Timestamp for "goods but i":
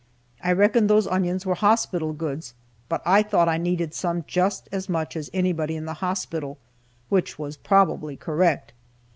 2.11-3.21